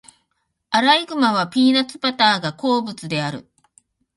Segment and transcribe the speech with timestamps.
[0.71, 3.47] アライグマはピーナッツバターが好物である。